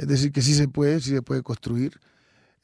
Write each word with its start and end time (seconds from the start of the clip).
Es 0.00 0.08
decir, 0.08 0.32
que 0.32 0.40
sí 0.40 0.54
se 0.54 0.66
puede, 0.66 0.98
sí 1.00 1.10
se 1.10 1.20
puede 1.20 1.42
construir. 1.42 2.00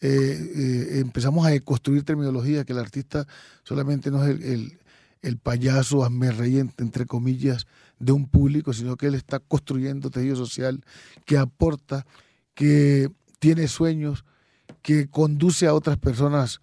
Eh, 0.01 0.09
eh, 0.09 1.01
empezamos 1.01 1.47
a 1.47 1.61
construir 1.61 2.03
terminología, 2.03 2.65
que 2.65 2.73
el 2.73 2.79
artista 2.79 3.27
solamente 3.63 4.11
no 4.11 4.25
es 4.25 4.41
el, 4.41 5.39
payaso, 5.43 6.03
hazme 6.03 6.29
entre 6.79 7.05
comillas, 7.05 7.67
de 7.99 8.13
un 8.13 8.27
público, 8.27 8.73
sino 8.73 8.97
que 8.97 9.09
él 9.09 9.15
está 9.15 9.39
construyendo 9.39 10.09
tejido 10.09 10.35
social 10.35 10.83
que 11.27 11.37
aporta, 11.37 12.07
que 12.55 13.11
tiene 13.39 13.69
sueños, 13.69 14.25
que 14.81 15.11
conduce 15.11 15.67
a 15.67 15.75
otras 15.75 15.99
personas 15.99 16.61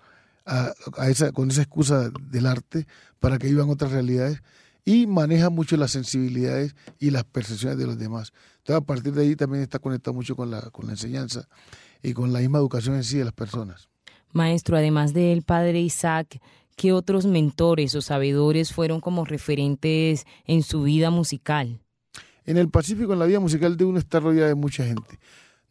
con 1.33 1.51
esa 1.51 1.61
excusa 1.61 2.09
del 2.31 2.47
arte 2.47 2.87
para 3.19 3.37
que 3.37 3.47
vivan 3.47 3.69
otras 3.69 3.91
realidades 3.91 4.41
y 4.85 5.07
maneja 5.07 5.49
mucho 5.49 5.77
las 5.77 5.91
sensibilidades 5.91 6.75
y 6.99 7.11
las 7.11 7.23
percepciones 7.23 7.77
de 7.77 7.85
los 7.85 7.97
demás. 7.97 8.33
Entonces, 8.57 8.81
a 8.81 8.85
partir 8.85 9.13
de 9.13 9.23
ahí 9.23 9.35
también 9.35 9.63
está 9.63 9.79
conectado 9.79 10.13
mucho 10.13 10.35
con 10.35 10.51
la, 10.51 10.61
con 10.71 10.85
la 10.85 10.93
enseñanza 10.93 11.47
y 12.01 12.13
con 12.13 12.33
la 12.33 12.39
misma 12.39 12.59
educación 12.59 12.95
en 12.95 13.03
sí 13.03 13.17
de 13.17 13.25
las 13.25 13.33
personas. 13.33 13.89
Maestro, 14.33 14.77
además 14.77 15.13
del 15.13 15.43
padre 15.43 15.79
Isaac, 15.79 16.39
¿qué 16.75 16.91
otros 16.91 17.25
mentores 17.25 17.95
o 17.95 18.01
sabedores 18.01 18.73
fueron 18.73 18.99
como 18.99 19.25
referentes 19.25 20.25
en 20.45 20.63
su 20.63 20.83
vida 20.83 21.11
musical? 21.11 21.79
En 22.45 22.57
el 22.57 22.69
Pacífico, 22.69 23.13
en 23.13 23.19
la 23.19 23.25
vida 23.25 23.39
musical 23.39 23.77
de 23.77 23.85
uno 23.85 23.99
está 23.99 24.19
rodeado 24.19 24.49
de 24.49 24.55
mucha 24.55 24.85
gente 24.85 25.19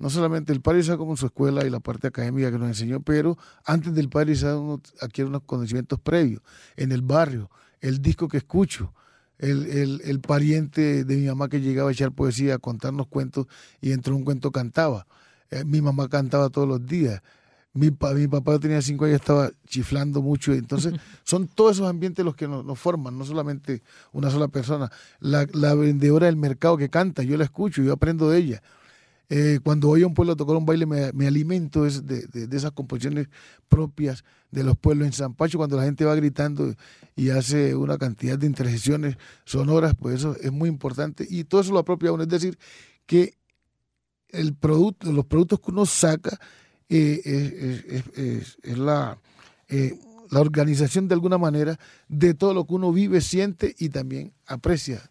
no 0.03 0.11
solamente 0.11 0.53
el 0.53 0.61
Padre 0.61 0.81
Isaac 0.81 0.99
como 0.99 1.17
su 1.17 1.27
escuela 1.27 1.65
y 1.65 1.71
la 1.71 1.79
parte 1.79 2.09
académica 2.09 2.51
que 2.51 2.59
nos 2.59 2.67
enseñó, 2.67 3.01
pero 3.01 3.39
antes 3.65 3.95
del 3.95 4.09
Padre 4.09 4.33
Isaac 4.33 4.59
uno 4.59 4.83
adquiere 5.01 5.29
unos 5.29 5.43
conocimientos 5.45 6.01
previos. 6.01 6.43
En 6.75 6.91
el 6.91 7.03
barrio, 7.03 7.53
el 7.83 8.01
disco 8.01 8.29
que 8.29 8.39
escucho, 8.39 8.95
el, 9.39 10.01
el, 10.05 10.21
pariente 10.21 11.05
de 11.05 11.17
mi 11.17 11.27
mamá 11.27 11.49
que 11.49 11.61
llegaba 11.61 11.91
a 11.91 11.93
echar 11.93 12.13
poesía, 12.13 12.55
a 12.55 12.59
contarnos 12.59 13.09
cuentos 13.09 13.49
y 13.81 13.91
entre 13.91 14.13
un 14.13 14.25
cuento 14.25 14.53
cantaba. 14.53 15.07
Eh, 15.51 15.65
mi 15.65 15.83
mamá 15.83 16.09
cantaba 16.09 16.49
todos 16.49 16.69
los 16.69 16.87
días. 16.87 17.21
Mi, 17.75 17.91
mi 18.15 18.29
papá 18.29 18.59
tenía 18.61 18.81
cinco 18.81 19.05
años, 19.05 19.17
estaba 19.17 19.51
chiflando 19.67 20.23
mucho. 20.23 20.53
Entonces, 20.53 20.95
son 21.25 21.49
todos 21.49 21.77
esos 21.77 21.89
ambientes 21.89 22.25
los 22.25 22.37
que 22.37 22.47
nos, 22.47 22.65
nos 22.65 22.79
forman, 22.79 23.19
no 23.19 23.25
solamente 23.25 23.83
una 24.13 24.31
sola 24.31 24.47
persona. 24.47 24.93
La, 25.19 25.45
la 25.53 25.75
vendedora 25.75 26.27
del 26.27 26.37
mercado 26.37 26.77
que 26.77 26.89
canta, 26.89 27.25
yo 27.25 27.37
la 27.37 27.45
escucho, 27.45 27.83
yo 27.83 27.93
aprendo 27.93 28.31
de 28.31 28.39
ella 28.39 28.63
eh, 29.29 29.61
cuando 29.63 29.89
voy 29.89 30.03
a 30.03 30.07
un 30.07 30.15
pueblo 30.15 30.35
a 30.35 30.37
tocar 30.37 30.57
un 30.57 30.67
baile, 30.67 30.85
me, 30.87 31.27
alimento 31.27 31.85
de, 31.85 32.49
esas 32.51 32.73
composiciones 32.73 33.29
propias 33.69 34.25
de 34.51 34.63
los 34.63 34.77
pueblos. 34.77 35.07
En 35.07 35.13
San 35.13 35.35
Pacho, 35.35 35.59
cuando 35.59 35.77
la 35.77 35.85
gente 35.85 36.05
va 36.05 36.15
gritando 36.15 36.75
y 37.17 37.31
hace 37.31 37.75
una 37.75 37.97
cantidad 37.97 38.39
de 38.39 38.47
interjecciones 38.47 39.17
sonoras, 39.45 39.95
pues 39.99 40.17
eso 40.17 40.37
es 40.41 40.53
muy 40.53 40.69
importante. 40.69 41.27
Y 41.29 41.45
todo 41.45 41.63
eso 41.63 41.73
lo 41.73 41.79
apropia 41.79 42.13
uno. 42.13 42.25
Es 42.25 42.29
decir, 42.29 42.59
que 43.07 43.35
el 44.29 44.55
producto, 44.55 45.11
los 45.13 45.25
productos 45.27 45.61
que 45.61 45.71
uno 45.71 45.87
saca 45.87 46.39
eh, 46.89 47.23
es, 47.25 48.59
eh, 49.69 49.99
la 50.31 50.41
organización 50.41 51.09
de 51.09 51.15
alguna 51.15 51.39
manera 51.39 51.79
de 52.09 52.35
todo 52.35 52.53
lo 52.53 52.67
que 52.67 52.75
uno 52.75 52.93
vive, 52.93 53.21
siente 53.21 53.75
y 53.79 53.89
también 53.89 54.33
aprecia 54.47 55.11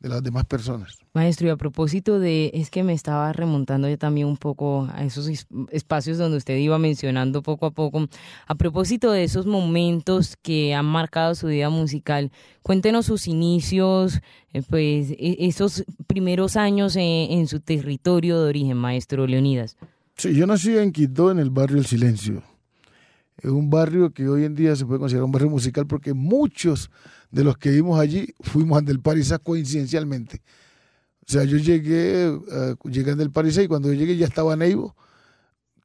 de 0.00 0.08
las 0.08 0.22
demás 0.22 0.44
personas. 0.44 0.98
Maestro, 1.14 1.48
y 1.48 1.50
a 1.50 1.56
propósito 1.56 2.20
de, 2.20 2.50
es 2.52 2.70
que 2.70 2.82
me 2.82 2.92
estaba 2.92 3.32
remontando 3.32 3.88
yo 3.88 3.96
también 3.96 4.26
un 4.26 4.36
poco 4.36 4.88
a 4.92 5.04
esos 5.04 5.28
espacios 5.70 6.18
donde 6.18 6.36
usted 6.36 6.56
iba 6.58 6.78
mencionando 6.78 7.42
poco 7.42 7.66
a 7.66 7.70
poco, 7.70 8.06
a 8.46 8.54
propósito 8.54 9.10
de 9.10 9.24
esos 9.24 9.46
momentos 9.46 10.36
que 10.36 10.74
han 10.74 10.84
marcado 10.84 11.34
su 11.34 11.46
vida 11.46 11.70
musical, 11.70 12.30
cuéntenos 12.62 13.06
sus 13.06 13.26
inicios, 13.26 14.20
eh, 14.52 14.62
pues 14.68 15.10
e, 15.12 15.36
esos 15.40 15.84
primeros 16.06 16.56
años 16.56 16.96
en, 16.96 17.46
su 17.46 17.60
territorio 17.60 18.42
de 18.42 18.48
origen, 18.48 18.76
maestro 18.76 19.26
Leonidas. 19.26 19.76
Sí, 20.16 20.34
yo 20.34 20.46
nací 20.46 20.76
en 20.76 20.92
Quito, 20.92 21.30
en 21.30 21.38
el 21.38 21.50
barrio 21.50 21.78
El 21.78 21.86
Silencio. 21.86 22.42
Es 23.38 23.50
un 23.50 23.68
barrio 23.68 24.12
que 24.12 24.28
hoy 24.28 24.44
en 24.44 24.54
día 24.54 24.74
se 24.76 24.86
puede 24.86 24.98
considerar 24.98 25.24
un 25.24 25.32
barrio 25.32 25.50
musical 25.50 25.86
porque 25.86 26.14
muchos 26.14 26.90
de 27.30 27.44
los 27.44 27.56
que 27.58 27.70
vimos 27.70 28.00
allí 28.00 28.34
fuimos 28.40 28.84
del 28.84 29.00
Parisá 29.00 29.38
coincidencialmente. 29.38 30.42
O 31.28 31.32
sea, 31.32 31.44
yo 31.44 31.58
llegué, 31.58 32.28
uh, 32.30 32.88
llegué 32.88 33.14
del 33.14 33.30
Parisá 33.30 33.62
y 33.62 33.68
cuando 33.68 33.92
yo 33.92 33.98
llegué 33.98 34.16
ya 34.16 34.26
estaba 34.26 34.56
Neivo, 34.56 34.94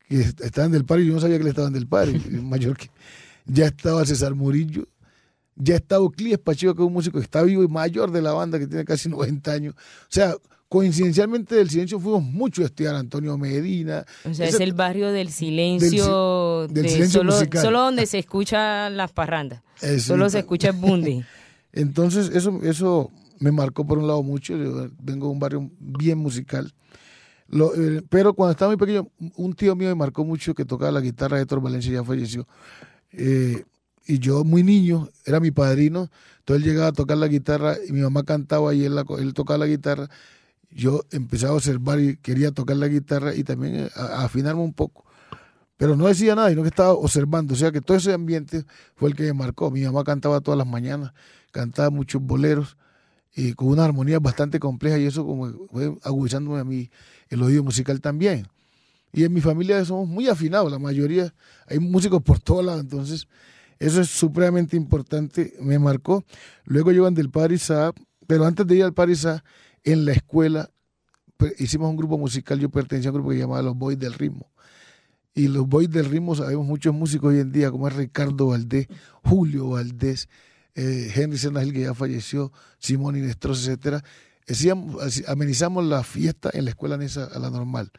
que 0.07 0.19
estaban 0.19 0.71
del 0.71 0.85
París, 0.85 1.07
yo 1.07 1.13
no 1.13 1.19
sabía 1.19 1.37
que 1.37 1.43
le 1.43 1.49
estaban 1.49 1.73
del 1.73 1.87
París, 1.87 2.29
mayor 2.43 2.77
que 2.77 2.89
ya 3.45 3.65
estaba 3.65 4.05
César 4.05 4.35
Murillo, 4.35 4.87
ya 5.63 5.75
estaba 5.75 6.09
Clíes 6.09 6.39
Pacheco, 6.39 6.75
que 6.75 6.81
es 6.81 6.87
un 6.87 6.93
músico 6.93 7.19
que 7.19 7.23
está 7.23 7.43
vivo 7.43 7.63
y 7.63 7.67
mayor 7.67 8.11
de 8.11 8.21
la 8.21 8.33
banda, 8.33 8.57
que 8.57 8.67
tiene 8.67 8.85
casi 8.85 9.09
90 9.09 9.51
años. 9.51 9.75
O 9.75 10.07
sea, 10.09 10.35
coincidencialmente 10.67 11.55
del 11.55 11.69
silencio 11.69 11.99
fuimos 11.99 12.23
mucho 12.23 12.63
a 12.63 12.65
estudiar 12.65 12.95
Antonio 12.95 13.37
Medina. 13.37 14.05
O 14.23 14.33
sea, 14.33 14.47
es 14.47 14.59
el 14.59 14.73
barrio 14.73 15.11
del 15.11 15.29
silencio, 15.29 16.67
del, 16.67 16.89
silencio 16.89 17.19
solo, 17.21 17.61
solo, 17.61 17.79
donde 17.81 18.05
se 18.05 18.19
escuchan 18.19 18.97
las 18.97 19.11
parrandas. 19.11 19.61
solo 19.99 20.29
se 20.29 20.39
escucha 20.39 20.69
el 20.69 20.77
bundi. 20.77 21.23
Entonces, 21.73 22.31
eso, 22.33 22.59
eso 22.63 23.11
me 23.39 23.51
marcó 23.51 23.85
por 23.85 23.97
un 23.97 24.07
lado 24.07 24.23
mucho. 24.23 24.55
Yo 24.57 24.89
vengo 24.99 25.27
de 25.27 25.33
un 25.33 25.39
barrio 25.39 25.69
bien 25.79 26.17
musical. 26.17 26.73
Eh, 27.51 28.01
pero 28.09 28.33
cuando 28.33 28.51
estaba 28.51 28.71
muy 28.71 28.77
pequeño, 28.77 29.09
un 29.35 29.53
tío 29.53 29.75
mío 29.75 29.89
me 29.89 29.95
marcó 29.95 30.23
mucho 30.23 30.53
que 30.53 30.63
tocaba 30.63 30.91
la 30.91 31.01
guitarra, 31.01 31.39
Héctor 31.39 31.61
Valencia 31.61 31.91
ya 31.91 32.03
falleció. 32.03 32.47
Eh, 33.11 33.63
y 34.05 34.19
yo 34.19 34.43
muy 34.43 34.63
niño, 34.63 35.09
era 35.25 35.39
mi 35.39 35.51
padrino, 35.51 36.09
entonces 36.39 36.65
él 36.65 36.71
llegaba 36.71 36.87
a 36.89 36.93
tocar 36.93 37.17
la 37.17 37.27
guitarra 37.27 37.75
y 37.87 37.91
mi 37.91 38.01
mamá 38.01 38.23
cantaba 38.23 38.73
y 38.73 38.83
él, 38.85 38.95
él 39.19 39.33
tocaba 39.33 39.59
la 39.59 39.67
guitarra 39.67 40.09
yo 40.73 41.03
empecé 41.11 41.45
a 41.45 41.53
observar 41.53 41.99
y 41.99 42.17
quería 42.17 42.51
tocar 42.51 42.77
la 42.77 42.87
guitarra 42.87 43.35
y 43.35 43.43
también 43.43 43.75
eh, 43.75 43.89
a, 43.95 44.23
afinarme 44.23 44.61
un 44.61 44.73
poco. 44.73 45.05
Pero 45.77 45.95
no 45.95 46.07
decía 46.07 46.35
nada, 46.35 46.49
sino 46.49 46.61
que 46.61 46.69
estaba 46.69 46.93
observando. 46.93 47.53
O 47.53 47.57
sea 47.57 47.71
que 47.71 47.81
todo 47.81 47.97
ese 47.97 48.13
ambiente 48.13 48.65
fue 48.95 49.09
el 49.09 49.15
que 49.15 49.23
me 49.23 49.33
marcó. 49.33 49.71
Mi 49.71 49.81
mamá 49.81 50.03
cantaba 50.03 50.39
todas 50.39 50.57
las 50.57 50.67
mañanas, 50.67 51.11
cantaba 51.51 51.89
muchos 51.89 52.21
boleros 52.21 52.77
y 53.35 53.53
con 53.53 53.69
una 53.69 53.85
armonía 53.85 54.19
bastante 54.19 54.59
compleja 54.59 54.97
y 54.97 55.05
eso 55.05 55.25
como 55.25 55.49
fue 55.67 55.95
agudizándome 56.03 56.59
a 56.59 56.63
mí 56.63 56.89
el 57.29 57.41
oído 57.41 57.63
musical 57.63 57.99
también. 57.99 58.47
Y 59.13 59.23
en 59.25 59.33
mi 59.33 59.41
familia 59.41 59.83
somos 59.83 60.07
muy 60.07 60.27
afinados, 60.29 60.71
la 60.71 60.79
mayoría, 60.79 61.33
hay 61.67 61.79
músicos 61.79 62.21
por 62.21 62.39
todos 62.39 62.63
lados, 62.63 62.81
entonces 62.81 63.27
eso 63.81 64.01
es 64.01 64.09
supremamente 64.09 64.77
importante, 64.77 65.53
me 65.59 65.79
marcó. 65.79 66.23
Luego 66.65 66.91
llevan 66.91 67.15
del 67.15 67.31
Paris 67.31 67.71
pero 68.27 68.45
antes 68.45 68.65
de 68.67 68.75
ir 68.75 68.83
al 68.83 68.93
Paris 68.93 69.27
en 69.83 70.05
la 70.05 70.13
escuela 70.13 70.69
hicimos 71.57 71.89
un 71.89 71.97
grupo 71.97 72.17
musical, 72.19 72.59
yo 72.59 72.69
pertenecía 72.69 73.09
a 73.09 73.11
un 73.11 73.15
grupo 73.15 73.31
que 73.31 73.39
llamaba 73.39 73.63
Los 73.63 73.75
Boys 73.75 73.97
del 73.97 74.13
Ritmo. 74.13 74.51
Y 75.33 75.47
los 75.47 75.67
Boys 75.67 75.89
del 75.89 76.05
Ritmo, 76.05 76.35
sabemos 76.35 76.65
muchos 76.65 76.93
músicos 76.93 77.33
hoy 77.33 77.39
en 77.39 77.51
día, 77.51 77.71
como 77.71 77.87
es 77.87 77.95
Ricardo 77.95 78.47
Valdés, 78.47 78.87
Julio 79.23 79.69
Valdés, 79.69 80.29
eh, 80.75 81.11
Henry 81.15 81.37
Senagil, 81.37 81.73
que 81.73 81.81
ya 81.81 81.93
falleció, 81.93 82.51
Simón 82.77 83.15
Inestros, 83.17 83.67
etcétera. 83.67 84.03
amenizamos 85.27 85.85
la 85.85 86.03
fiesta 86.03 86.51
en 86.53 86.65
la 86.65 86.71
escuela 86.71 86.97
Nesa 86.97 87.25
a 87.25 87.39
la 87.39 87.49
normal. 87.49 87.91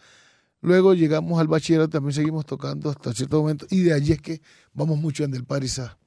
Luego 0.62 0.94
llegamos 0.94 1.40
al 1.40 1.48
bachillerato, 1.48 1.90
también 1.90 2.14
seguimos 2.14 2.46
tocando 2.46 2.88
hasta 2.88 3.12
cierto 3.12 3.40
momento, 3.40 3.66
y 3.68 3.80
de 3.80 3.92
allí 3.92 4.12
es 4.12 4.22
que 4.22 4.40
vamos 4.72 4.96
mucho 4.96 5.24
en 5.24 5.34
el 5.34 5.44
Parisá. 5.44 5.98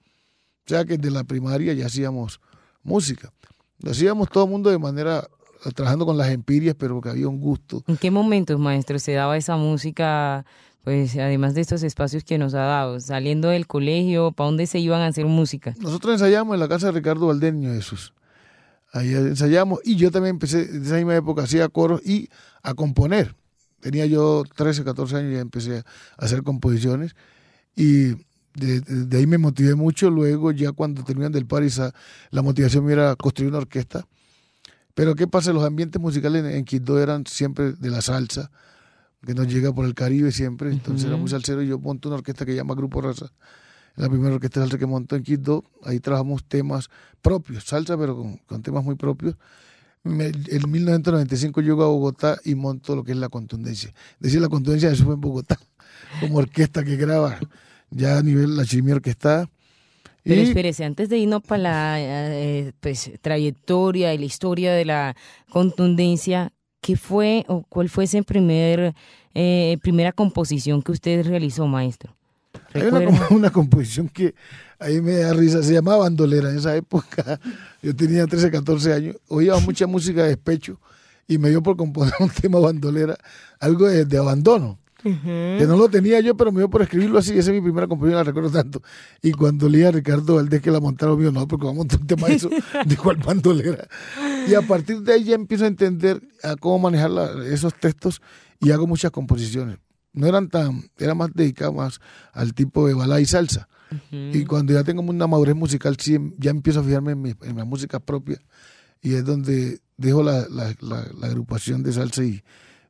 O 0.66 0.70
sea 0.70 0.86
que 0.86 0.98
desde 0.98 1.12
la 1.12 1.26
primaria 1.26 1.74
ya 1.74 1.86
hacíamos 1.86 2.40
música. 2.82 3.32
Lo 3.80 3.92
hacíamos 3.92 4.30
todo 4.30 4.46
el 4.46 4.50
mundo 4.50 4.70
de 4.70 4.80
manera 4.80 5.28
trabajando 5.74 6.06
con 6.06 6.18
las 6.18 6.30
empirias, 6.30 6.76
pero 6.78 7.02
que 7.02 7.10
había 7.10 7.28
un 7.28 7.40
gusto. 7.40 7.84
¿En 7.88 7.98
qué 7.98 8.12
momentos, 8.12 8.58
maestro, 8.58 8.98
se 8.98 9.12
daba 9.12 9.36
esa 9.36 9.58
música, 9.58 10.46
pues 10.84 11.16
además 11.18 11.54
de 11.54 11.62
estos 11.62 11.84
espacios 11.84 12.24
que 12.24 12.38
nos 12.38 12.54
ha 12.54 12.62
dado? 12.62 13.00
Saliendo 13.02 13.50
del 13.50 13.68
colegio, 13.68 14.32
¿para 14.32 14.48
dónde 14.48 14.68
se 14.68 14.80
iban 14.80 15.02
a 15.02 15.08
hacer 15.08 15.26
música? 15.26 15.76
Nosotros 15.80 16.14
ensayamos 16.14 16.54
en 16.54 16.62
la 16.62 16.70
casa 16.70 16.88
de 16.88 16.94
Ricardo 16.94 17.28
Valdeño 17.28 17.74
Jesús. 17.74 18.14
Ahí 18.94 19.14
ensayamos 19.14 19.80
y 19.84 19.98
yo 19.98 20.12
también 20.12 20.36
empecé, 20.36 20.64
en 20.64 20.86
esa 20.86 20.96
misma 20.96 21.16
época, 21.16 21.44
hacía 21.44 21.68
coros 21.68 22.02
y 22.06 22.30
a 22.64 22.74
componer. 22.74 23.36
Tenía 23.80 24.06
yo 24.06 24.44
13, 24.56 24.84
14 24.84 25.16
años 25.18 25.32
y 25.32 25.36
ya 25.36 25.42
empecé 25.42 25.78
a 25.78 25.84
hacer 26.26 26.44
composiciones 26.44 27.16
y 27.76 28.16
de, 28.56 29.18
ahí 29.18 29.28
me 29.28 29.38
motivé 29.38 29.76
mucho. 29.76 30.10
Luego, 30.10 30.52
ya 30.52 30.72
cuando 30.72 31.04
terminan 31.04 31.32
del 31.32 31.46
París, 31.46 31.80
la 32.32 32.42
motivación 32.42 32.90
era 32.90 33.16
construir 33.16 33.50
una 33.50 33.60
orquesta 33.60 34.08
pero 34.96 35.14
¿qué 35.14 35.28
pasa? 35.28 35.54
Los 35.54 35.66
ambientes 35.66 36.02
musicales 36.02 36.44
en, 36.46 36.64
Quito 36.64 37.00
eran 37.00 37.28
siempre 37.28 37.74
de 37.74 37.90
la 37.90 38.02
salsa, 38.02 38.50
que 39.26 39.34
nos 39.34 39.48
llega 39.48 39.74
por 39.74 39.86
el 39.86 39.94
Caribe 39.94 40.32
siempre. 40.32 40.72
Entonces 40.72 41.06
era 41.06 41.18
muy 41.18 41.30
salsero 41.30 41.62
y 41.62 41.68
yo 41.68 41.78
monto 41.78 42.08
una 42.08 42.18
orquesta 42.18 42.46
que 42.46 42.54
se 42.54 42.58
llama 42.58 42.76
Grupo 42.76 43.02
Raza. 43.02 43.28
La 43.98 44.10
primera 44.10 44.34
orquesta 44.34 44.62
salsa 44.62 44.78
que 44.78 44.86
montó 44.86 45.18
en 45.18 45.24
Quito. 45.24 45.66
Ahí 45.84 46.00
trabajamos 46.00 46.46
temas 46.46 46.90
propios, 47.22 47.66
salsa, 47.66 47.98
pero 47.98 48.16
con, 48.48 48.62
temas 48.64 48.86
muy 48.86 48.96
propios. 48.96 49.36
En 50.06 50.72
1995 50.72 51.62
llego 51.62 51.84
a 51.84 51.88
Bogotá 51.88 52.40
y 52.46 52.56
monto 52.56 52.96
lo 52.96 53.04
que 53.04 53.12
es 53.12 53.18
la 53.18 53.30
contundencia. 53.30 53.94
Decir 54.20 54.40
la 54.40 54.50
contundencia, 54.50 54.92
eso 54.92 55.06
fue 55.06 55.16
en 55.16 55.22
Bogotá, 55.22 55.60
como 56.20 56.38
orquesta 56.38 56.84
que 56.84 56.96
graba 56.96 57.40
ya 57.90 58.20
a 58.20 58.24
nivel 58.24 58.56
la 58.56 58.66
chimia 58.66 58.96
orquestada. 58.96 59.50
Pero 60.24 60.42
espérese, 60.42 60.86
antes 60.86 61.10
de 61.10 61.20
irnos 61.20 61.44
para 61.44 61.62
la 61.62 61.96
eh, 62.00 62.74
pues, 62.80 63.12
trayectoria 63.22 64.14
y 64.14 64.18
la 64.18 64.26
historia 64.26 64.74
de 64.74 64.86
la 64.86 65.16
contundencia, 65.52 66.52
¿qué 66.82 66.96
fue 66.98 67.46
o 67.48 67.64
cuál 67.70 67.90
fue 67.90 68.06
esa 68.06 68.22
primer, 68.24 68.96
eh, 69.36 69.78
primera 69.84 70.12
composición 70.12 70.82
que 70.82 70.92
usted 70.92 71.28
realizó, 71.28 71.68
maestro? 71.68 72.16
Hay 72.74 72.84
una, 72.84 73.00
una, 73.30 73.50
composición 73.50 74.10
que 74.10 74.36
ahí 74.80 75.02
me 75.02 75.16
da 75.18 75.34
risa, 75.34 75.64
se 75.64 75.74
llamaba 75.74 75.98
Bandolera 76.00 76.50
en 76.50 76.58
esa 76.58 76.76
época. 76.76 77.40
Yo 77.82 77.96
tenía 77.96 78.26
13, 78.26 78.52
14 78.52 78.94
años, 78.94 79.16
oía 79.28 79.56
mucha 79.58 79.88
música 79.88 80.24
de 80.24 80.30
despecho 80.30 80.80
y 81.28 81.38
me 81.38 81.50
dio 81.50 81.62
por 81.62 81.76
componer 81.76 82.14
un 82.20 82.30
tema 82.30 82.60
bandolera, 82.60 83.18
algo 83.60 83.88
de, 83.88 84.18
abandono. 84.18 84.80
Que 85.04 85.66
no 85.68 85.78
lo 85.78 85.88
tenía 85.88 86.20
yo, 86.20 86.36
pero 86.36 86.52
me 86.52 86.62
dio 86.62 86.68
por 86.68 86.82
escribirlo 86.82 87.20
así. 87.20 87.38
Esa 87.38 87.52
es 87.52 87.56
mi 87.56 87.62
primera 87.62 87.86
composición, 87.86 88.18
la 88.18 88.24
recuerdo 88.24 88.50
tanto. 88.50 88.82
Y 89.22 89.34
cuando 89.34 89.70
leía 89.70 89.90
a 89.90 89.92
Ricardo 89.92 90.34
Valdés 90.34 90.64
que 90.64 90.72
la 90.72 90.80
montaron, 90.80 91.20
mío, 91.20 91.32
no, 91.32 91.48
porque 91.48 91.68
vamos 91.68 91.76
a 91.76 91.82
montar 91.82 92.00
un 92.00 92.08
tema 92.08 92.28
de 92.28 92.34
eso, 92.34 92.50
de 92.50 92.98
cuál 92.98 93.18
bandolera. 93.18 93.88
Y 94.48 94.56
a 94.56 94.64
partir 94.64 95.02
de 95.02 95.14
ahí 95.14 95.26
ya 95.26 95.36
empiezo 95.36 95.66
a 95.66 95.68
entender 95.68 96.24
a 96.42 96.56
cómo 96.56 96.80
manejar 96.80 97.12
esos 97.44 97.76
textos 97.76 98.20
y 98.60 98.72
hago 98.72 98.88
muchas 98.88 99.12
composiciones. 99.12 99.78
No 100.16 100.28
eran 100.28 100.50
tan, 100.50 100.90
era 100.98 101.14
más 101.14 101.30
dedicado 101.34 101.74
más 101.74 102.00
al 102.34 102.54
tipo 102.54 102.88
de 102.88 102.94
balada 102.94 103.22
y 103.22 103.26
salsa. 103.26 103.68
Y 104.12 104.46
cuando 104.46 104.74
ya 104.74 104.84
tengo 104.84 105.02
una 105.02 105.28
madurez 105.28 105.56
musical, 105.56 105.96
sí, 106.00 106.18
ya 106.38 106.52
empiezo 106.52 106.80
a 106.80 106.84
fijarme 106.84 107.12
en, 107.12 107.22
mi, 107.22 107.34
en 107.44 107.56
la 107.56 107.66
música 107.66 108.00
propia. 108.00 108.42
Y 109.02 109.14
es 109.14 109.24
donde 109.24 109.80
dejo 109.98 110.24
la, 110.24 110.48
la, 110.50 110.74
la, 110.82 111.28
agrupación 111.28 111.84
de 111.84 111.94
salsa 111.94 112.24
y 112.24 112.42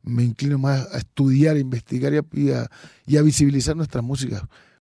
me 0.04 0.24
inclino 0.24 0.58
más 0.58 0.88
a 0.94 1.00
estudiar, 1.00 1.58
a 1.58 1.60
investigar 1.60 2.14
y 2.14 2.52
a, 2.52 2.70
y 3.06 3.18
a, 3.18 3.22
visibilizar 3.22 3.76
nuestra 3.76 4.02
música. 4.02 4.48